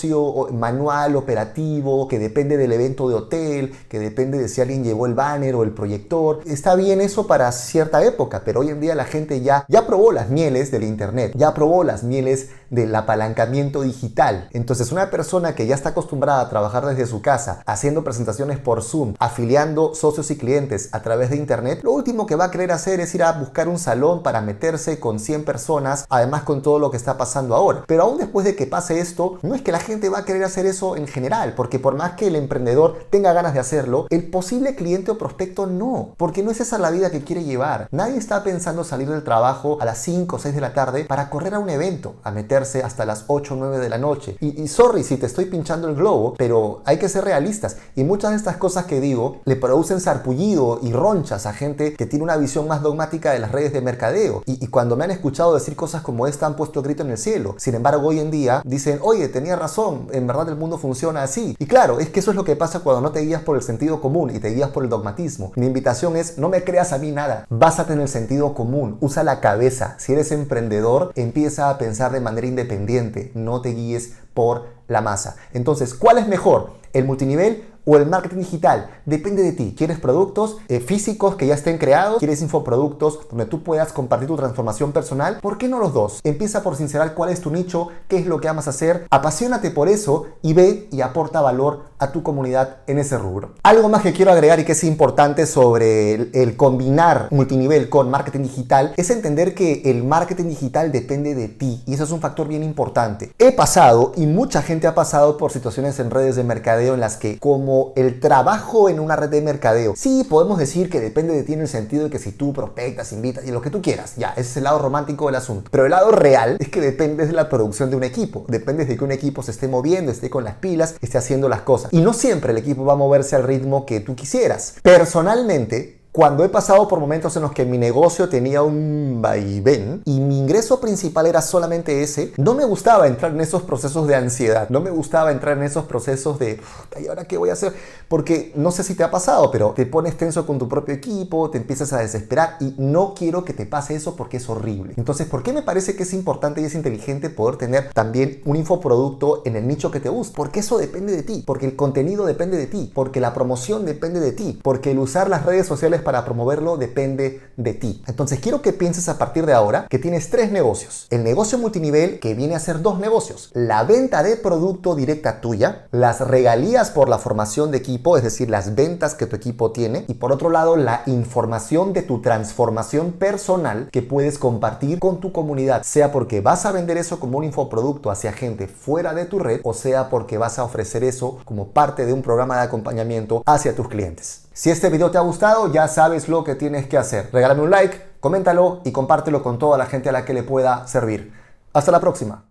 manual, 0.52 1.16
operativo, 1.16 2.08
que 2.08 2.20
depende 2.20 2.58
del 2.58 2.72
evento 2.72 3.10
de 3.10 3.16
hotel, 3.16 3.76
que 3.90 4.00
depende 4.00 4.38
de 4.38 4.48
si 4.48 4.62
alguien 4.62 4.84
llevó 4.84 5.06
el 5.06 5.14
banner 5.14 5.56
o 5.56 5.64
el 5.64 5.72
proyector. 5.72 6.42
Está 6.46 6.76
bien 6.76 7.02
eso 7.02 7.28
para 7.28 7.52
cierta 7.52 8.04
época, 8.04 8.42
pero 8.46 8.62
hoy 8.62 8.70
en 8.70 8.80
día 8.80 8.96
la 8.96 9.06
gente 9.06 9.42
ya, 9.42 9.66
ya 9.68 9.88
probó 9.88 10.12
las 10.12 10.30
mieles 10.30 10.72
del 10.72 10.84
Internet, 10.84 11.34
ya 11.36 11.54
probó 11.54 11.84
las 11.84 12.04
mieles 12.04 12.50
del 12.70 12.94
apalancamiento 12.96 13.82
digital. 13.82 14.50
Entonces 14.52 14.92
una 14.92 15.10
persona 15.10 15.56
que 15.56 15.68
ya 15.68 15.76
está 15.76 15.90
acostumbrada 15.90 16.42
a 16.42 16.50
trabajar 16.50 16.86
desde 16.86 17.06
su 17.06 17.22
casa, 17.22 17.62
haciendo 17.66 18.04
presentaciones 18.04 18.60
por 18.60 18.84
Zoom, 18.84 19.14
afiliando 19.20 19.96
socios 19.96 20.32
y 20.32 20.38
clientes 20.38 20.90
a 20.92 21.02
través 21.02 21.30
de 21.30 21.38
Internet, 21.38 21.82
lo 21.84 21.92
último 21.92 22.26
que 22.26 22.36
va 22.36 22.46
a 22.46 22.52
querer 22.52 22.72
hacer 22.72 23.00
es 23.00 23.14
ir 23.16 23.24
a 23.24 23.32
buscar 23.34 23.68
un 23.68 23.80
salón 23.80 24.24
para 24.24 24.42
meterse 24.42 25.00
con 25.00 25.20
100 25.20 25.46
personas, 25.46 26.06
además 26.10 26.44
con 26.44 26.62
todo 26.62 26.80
lo 26.80 26.92
que 26.92 26.98
está 26.98 27.18
pasando 27.18 27.56
ahora. 27.56 27.84
Pero 27.88 28.04
aún 28.04 28.18
después 28.18 28.46
de 28.46 28.56
que 28.56 28.68
pase 28.68 29.00
esto, 29.00 29.40
no 29.42 29.56
es 29.56 29.62
que 29.62 29.72
la 29.72 29.77
gente 29.80 30.10
va 30.10 30.20
a 30.20 30.26
querer 30.26 30.44
hacer 30.44 30.66
eso 30.66 30.96
en 30.96 31.08
general, 31.08 31.54
porque 31.56 31.80
por 31.80 31.96
más 31.96 32.14
que 32.14 32.28
el 32.28 32.36
emprendedor 32.36 32.98
tenga 33.10 33.34
ganas 33.34 33.54
de 33.54 33.60
hacerlo, 33.60 34.08
el 34.10 34.30
posible 34.30 34.76
cliente 34.76 35.12
o 35.12 35.18
prospecto 35.18 35.68
no, 35.68 36.14
porque 36.18 36.44
no 36.44 36.52
es 36.52 36.60
esa 36.60 36.78
la 36.78 36.92
vida 36.92 37.12
que 37.12 37.24
quiere 37.24 37.44
llevar. 37.44 37.88
Nadie 37.92 38.18
está 38.18 38.44
pensando 38.44 38.84
salir 38.84 39.10
del 39.10 39.24
trabajo 39.24 39.78
a 39.82 39.86
las 39.86 40.00
5 40.00 40.36
o 40.36 40.40
6 40.40 40.56
de 40.56 40.62
la 40.62 40.74
tarde 40.74 41.06
para 41.06 41.30
correr 41.30 41.54
a 41.54 41.60
un 41.60 41.70
evento, 41.70 42.16
a 42.24 42.32
meterse 42.32 42.84
hasta 42.84 43.06
las 43.06 43.26
8 43.28 43.54
o 43.54 43.58
9 43.58 43.80
de 43.80 43.90
la 43.90 43.98
noche. 43.98 44.38
Y, 44.40 44.62
y 44.62 44.68
sorry 44.68 45.04
si 45.04 45.18
te 45.18 45.26
estoy 45.26 45.46
pinchando 45.46 45.88
el 45.88 45.96
globo, 45.96 46.36
pero 46.38 46.82
hay 46.86 46.98
que 46.98 47.10
ser 47.10 47.24
realistas. 47.24 47.78
Y 47.96 48.04
muchas 48.04 48.32
de 48.32 48.38
estas 48.38 48.58
cosas 48.58 48.86
que 48.86 49.00
digo 49.00 49.42
le 49.46 49.56
producen 49.56 50.02
sarpullido 50.02 50.80
y 50.82 50.92
ronchas 50.94 51.46
a 51.46 51.54
gente 51.54 51.94
que 51.94 52.06
tiene 52.06 52.24
una 52.24 52.38
visión 52.38 52.68
más 52.68 52.82
dogmática 52.82 53.32
de 53.32 53.40
las 53.40 53.52
redes 53.52 53.74
de 53.74 53.82
mercadeo. 53.82 54.44
Y, 54.46 54.64
y 54.64 54.68
cuando 54.68 54.96
me 54.96 55.06
han 55.06 55.12
escuchado 55.12 55.54
decir 55.54 55.76
cosas 55.76 56.02
como 56.02 56.28
esta 56.28 56.46
han 56.46 56.56
puesto 56.56 56.82
grito 56.82 57.04
en 57.04 57.12
el 57.12 57.18
cielo. 57.18 57.56
Sin 57.58 57.76
embargo, 57.76 58.08
hoy 58.08 58.20
en 58.20 58.32
día 58.32 58.62
dicen, 58.66 59.00
oye, 59.02 59.28
tenía 59.28 59.56
razón, 59.56 59.67
en 60.12 60.28
verdad 60.28 60.50
el 60.50 60.56
mundo 60.56 60.78
funciona 60.78 61.24
así. 61.24 61.56
Y 61.60 61.66
claro, 61.66 62.00
es 62.00 62.10
que 62.10 62.20
eso 62.20 62.32
es 62.32 62.38
lo 62.38 62.44
que 62.44 62.56
pasa 62.56 62.80
cuando 62.80 63.02
no 63.02 63.12
te 63.12 63.22
guías 63.22 63.42
por 63.42 63.56
el 63.56 63.64
sentido 63.64 64.02
común 64.02 64.36
y 64.36 64.40
te 64.40 64.50
guías 64.50 64.70
por 64.70 64.84
el 64.84 64.90
dogmatismo. 64.90 65.52
Mi 65.56 65.66
invitación 65.66 66.16
es, 66.16 66.38
no 66.38 66.50
me 66.50 66.64
creas 66.64 66.94
a 66.94 66.98
mí 66.98 67.12
nada, 67.12 67.46
básate 67.50 67.94
en 67.94 68.02
el 68.02 68.08
sentido 68.08 68.54
común, 68.54 68.98
usa 69.02 69.24
la 69.24 69.40
cabeza. 69.40 69.96
Si 70.00 70.14
eres 70.14 70.32
emprendedor, 70.32 71.12
empieza 71.16 71.70
a 71.70 71.78
pensar 71.78 72.12
de 72.12 72.22
manera 72.22 72.48
independiente, 72.48 73.32
no 73.34 73.62
te 73.62 73.70
guíes 73.70 74.14
por 74.34 74.68
la 74.88 75.02
masa. 75.02 75.36
Entonces, 75.54 75.94
¿cuál 75.94 76.18
es 76.18 76.28
mejor? 76.28 76.72
¿El 76.94 77.06
multinivel 77.06 77.66
o 77.88 77.96
el 77.96 78.06
marketing 78.06 78.40
digital. 78.40 78.90
Depende 79.06 79.42
de 79.42 79.54
ti. 79.54 79.74
¿Quieres 79.76 79.98
productos 79.98 80.58
eh, 80.68 80.82
físicos 80.82 81.36
que 81.36 81.48
ya 81.48 81.56
estén 81.56 81.78
creados? 81.78 82.20
¿Quieres 82.20 82.42
infoproductos 82.42 83.30
donde 83.30 83.46
tú 83.46 83.64
puedas 83.64 83.94
compartir 83.94 84.28
tu 84.28 84.36
transformación 84.36 84.92
personal? 84.92 85.40
¿Por 85.42 85.58
qué 85.58 85.70
no 85.70 85.80
los 85.80 85.94
dos? 85.94 86.20
Empieza 86.24 86.62
por 86.62 86.76
sincerar 86.76 87.14
cuál 87.16 87.30
es 87.30 87.40
tu 87.40 87.50
nicho, 87.50 87.88
qué 88.10 88.18
es 88.18 88.28
lo 88.28 88.42
que 88.42 88.50
amas 88.50 88.68
hacer, 88.68 89.08
apasionate 89.10 89.72
por 89.72 89.88
eso 89.88 90.26
y 90.42 90.54
ve 90.54 90.90
y 90.92 91.00
aporta 91.00 91.40
valor 91.40 91.86
a 91.98 92.12
tu 92.12 92.22
comunidad 92.22 92.78
en 92.88 93.00
ese 93.00 93.18
rubro. 93.18 93.54
Algo 93.64 93.88
más 93.88 94.02
que 94.02 94.14
quiero 94.14 94.32
agregar 94.32 94.60
y 94.60 94.66
que 94.66 94.74
es 94.74 94.84
importante 94.84 95.46
sobre 95.46 96.14
el, 96.14 96.32
el 96.34 96.58
combinar 96.58 97.30
multinivel 97.32 97.90
con 97.90 98.12
marketing 98.12 98.42
digital 98.42 98.94
es 98.98 99.10
entender 99.10 99.56
que 99.56 99.84
el 99.86 100.04
marketing 100.04 100.50
digital 100.50 100.92
depende 100.92 101.34
de 101.34 101.48
ti 101.48 101.82
y 101.86 101.94
eso 101.94 102.04
es 102.04 102.12
un 102.12 102.20
factor 102.20 102.50
bien 102.50 102.64
importante. 102.64 103.32
He 103.40 103.54
pasado 103.54 104.12
y 104.18 104.28
mucha 104.28 104.62
gente 104.62 104.88
ha 104.88 104.94
pasado 104.94 105.38
por 105.38 105.52
situaciones 105.52 106.00
en 106.00 106.12
redes 106.12 106.36
de 106.36 106.44
mercadeo 106.44 106.94
en 106.94 107.00
las 107.00 107.16
que 107.16 107.40
como 107.40 107.77
el 107.96 108.20
trabajo 108.20 108.90
en 108.90 109.00
una 109.00 109.16
red 109.16 109.30
de 109.30 109.42
mercadeo. 109.42 109.94
Sí, 109.96 110.26
podemos 110.30 110.58
decir 110.58 110.90
que 110.90 111.00
depende 111.00 111.34
de 111.34 111.44
ti 111.44 111.54
en 111.54 111.62
el 111.62 111.68
sentido 111.68 112.06
de 112.06 112.10
que 112.10 112.20
si 112.20 112.32
tú 112.32 112.54
prospectas, 112.54 113.12
invitas 113.12 113.46
y 113.46 113.52
lo 113.52 113.62
que 113.62 113.70
tú 113.70 113.82
quieras, 113.82 114.14
ya, 114.18 114.32
ese 114.32 114.42
es 114.42 114.58
el 114.58 114.64
lado 114.64 114.80
romántico 114.80 115.26
del 115.28 115.36
asunto. 115.36 115.70
Pero 115.72 115.86
el 115.86 115.92
lado 115.92 116.12
real 116.12 116.58
es 116.60 116.70
que 116.70 116.82
depende 116.82 117.26
de 117.26 117.34
la 117.34 117.50
producción 117.50 117.90
de 117.90 117.96
un 117.96 118.04
equipo, 118.04 118.46
depende 118.48 118.86
de 118.86 118.98
que 118.98 119.04
un 119.04 119.12
equipo 119.12 119.44
se 119.44 119.52
esté 119.52 119.68
moviendo, 119.68 120.12
esté 120.12 120.30
con 120.30 120.44
las 120.44 120.56
pilas, 120.56 120.96
esté 121.02 121.18
haciendo 121.18 121.50
las 121.50 121.62
cosas. 121.62 121.94
Y 121.94 122.02
no 122.02 122.14
siempre 122.14 122.52
el 122.52 122.58
equipo 122.58 122.86
va 122.86 122.94
a 122.94 122.98
moverse 122.98 123.36
al 123.36 123.44
ritmo 123.44 123.86
que 123.86 124.00
tú 124.00 124.16
quisieras. 124.16 124.76
Personalmente, 124.82 125.97
cuando 126.18 126.44
he 126.44 126.50
pasado 126.50 126.88
por 126.88 127.00
momentos 127.00 127.36
en 127.36 127.44
los 127.44 127.52
que 127.52 127.64
mi 127.64 127.78
negocio 127.78 128.28
tenía 128.28 128.64
un 128.64 129.20
vaivén 129.22 130.02
y 130.04 130.20
mi 130.20 130.40
ingreso 130.40 130.82
principal 130.82 131.28
era 131.28 131.44
solamente 131.44 132.02
ese, 132.02 132.34
no 132.38 132.56
me 132.56 132.66
gustaba 132.66 133.06
entrar 133.06 133.32
en 133.34 133.40
esos 133.40 133.62
procesos 133.62 134.08
de 134.08 134.16
ansiedad, 134.16 134.68
no 134.70 134.82
me 134.82 134.90
gustaba 134.90 135.32
entrar 135.32 135.56
en 135.60 135.64
esos 135.64 135.86
procesos 135.86 136.40
de, 136.40 136.60
¿y 137.00 137.06
ahora 137.06 137.26
qué 137.26 137.38
voy 137.38 137.52
a 137.52 137.54
hacer? 137.54 137.72
Porque 138.08 138.52
no 138.56 138.72
sé 138.72 138.82
si 138.82 138.96
te 138.96 139.04
ha 139.04 139.12
pasado, 139.12 139.52
pero 139.52 139.74
te 139.76 139.86
pones 139.86 140.18
tenso 140.18 140.48
con 140.48 140.58
tu 140.58 140.68
propio 140.68 140.96
equipo, 140.96 141.52
te 141.52 141.60
empiezas 141.60 141.94
a 141.94 142.00
desesperar 142.00 142.58
y 142.62 142.74
no 142.80 143.14
quiero 143.14 143.46
que 143.46 143.54
te 143.54 143.68
pase 143.68 143.94
eso 143.94 144.16
porque 144.16 144.38
es 144.38 144.50
horrible. 144.50 144.96
Entonces, 144.98 145.28
¿por 145.28 145.44
qué 145.44 145.54
me 145.54 145.62
parece 145.62 145.96
que 145.96 146.02
es 146.02 146.14
importante 146.14 146.62
y 146.62 146.66
es 146.66 146.74
inteligente 146.74 147.30
poder 147.30 147.58
tener 147.58 147.94
también 147.94 148.42
un 148.46 148.56
infoproducto 148.56 149.44
en 149.46 149.56
el 149.56 149.68
nicho 149.68 149.92
que 149.92 150.00
te 150.00 150.10
gusta? 150.10 150.36
Porque 150.36 150.62
eso 150.62 150.80
depende 150.80 151.16
de 151.16 151.22
ti, 151.22 151.44
porque 151.46 151.68
el 151.68 151.76
contenido 151.76 152.26
depende 152.26 152.58
de 152.58 152.66
ti, 152.66 152.92
porque 152.92 153.22
la 153.22 153.36
promoción 153.36 153.86
depende 153.86 154.20
de 154.20 154.32
ti, 154.32 154.60
porque 154.64 154.90
el 154.90 154.98
usar 154.98 155.30
las 155.30 155.46
redes 155.46 155.68
sociales 155.68 156.02
para 156.08 156.24
promoverlo 156.24 156.78
depende 156.78 157.42
de 157.58 157.74
ti. 157.74 158.02
Entonces 158.08 158.40
quiero 158.40 158.62
que 158.62 158.72
pienses 158.72 159.10
a 159.10 159.18
partir 159.18 159.46
de 159.46 159.52
ahora 159.52 159.88
que 159.90 160.00
tienes 160.00 160.30
tres 160.30 160.54
negocios. 160.54 161.06
El 161.10 161.26
negocio 161.26 161.58
multinivel 161.58 162.22
que 162.22 162.34
viene 162.34 162.56
a 162.56 162.62
ser 162.62 162.82
dos 162.82 162.98
negocios. 162.98 163.52
La 163.54 163.84
venta 163.84 164.24
de 164.24 164.38
producto 164.38 164.96
directa 164.96 165.42
tuya, 165.42 165.88
las 165.92 166.22
regalías 166.22 166.92
por 166.92 167.10
la 167.10 167.18
formación 167.18 167.72
de 167.72 167.80
equipo, 167.80 168.16
es 168.16 168.24
decir, 168.24 168.50
las 168.50 168.74
ventas 168.74 169.16
que 169.16 169.26
tu 169.26 169.36
equipo 169.36 169.74
tiene. 169.74 170.06
Y 170.08 170.14
por 170.14 170.32
otro 170.32 170.50
lado, 170.50 170.78
la 170.78 171.02
información 171.08 171.92
de 171.92 172.04
tu 172.04 172.22
transformación 172.22 173.12
personal 173.12 173.90
que 173.92 174.02
puedes 174.02 174.38
compartir 174.38 175.00
con 175.00 175.20
tu 175.20 175.34
comunidad. 175.34 175.84
Sea 175.84 176.14
porque 176.14 176.40
vas 176.40 176.66
a 176.66 176.72
vender 176.72 176.96
eso 176.96 177.20
como 177.20 177.40
un 177.40 177.44
infoproducto 177.44 178.12
hacia 178.12 178.32
gente 178.32 178.70
fuera 178.70 179.14
de 179.14 179.26
tu 179.26 179.40
red 179.40 179.60
o 179.64 179.74
sea 179.74 180.10
porque 180.10 180.38
vas 180.38 180.58
a 180.58 180.64
ofrecer 180.64 181.04
eso 181.04 181.40
como 181.44 181.74
parte 181.74 182.06
de 182.06 182.14
un 182.14 182.22
programa 182.22 182.56
de 182.56 182.62
acompañamiento 182.62 183.44
hacia 183.46 183.76
tus 183.76 183.90
clientes. 183.90 184.47
Si 184.58 184.72
este 184.72 184.90
video 184.90 185.12
te 185.12 185.20
ha 185.20 185.22
gustado, 185.22 185.72
ya 185.72 185.88
sabes 185.88 186.28
lo 186.28 186.44
que 186.44 186.56
tienes 186.56 186.88
que 186.88 186.98
hacer. 186.98 187.30
Regálame 187.32 187.62
un 187.62 187.70
like, 187.70 188.02
coméntalo 188.20 188.82
y 188.86 188.92
compártelo 188.92 189.44
con 189.44 189.60
toda 189.60 189.78
la 189.78 189.86
gente 189.86 190.10
a 190.10 190.12
la 190.12 190.26
que 190.26 190.34
le 190.34 190.42
pueda 190.42 190.88
servir. 190.88 191.32
Hasta 191.74 191.92
la 191.92 192.00
próxima. 192.00 192.44